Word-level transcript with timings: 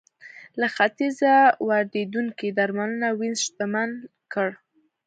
له 0.59 0.67
ختیځه 0.75 1.33
واردېدونکو 1.67 2.45
درملو 2.57 3.07
وینز 3.19 3.39
شتمن 3.45 3.89
کړ 4.33 4.49